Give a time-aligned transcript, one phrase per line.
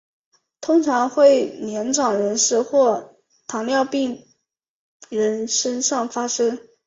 [0.61, 4.25] 通常会在年长人士或糖尿病
[5.09, 6.59] 人身上发生。